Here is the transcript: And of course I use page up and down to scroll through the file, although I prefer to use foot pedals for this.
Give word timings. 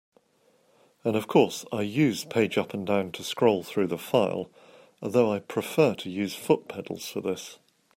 And 1.03 1.15
of 1.15 1.27
course 1.27 1.63
I 1.71 1.83
use 1.83 2.23
page 2.25 2.57
up 2.57 2.73
and 2.73 2.87
down 2.87 3.11
to 3.11 3.23
scroll 3.23 3.61
through 3.61 3.85
the 3.85 3.99
file, 3.99 4.49
although 4.99 5.31
I 5.31 5.41
prefer 5.41 5.93
to 5.93 6.09
use 6.09 6.33
foot 6.33 6.67
pedals 6.67 7.07
for 7.07 7.21
this. 7.21 7.59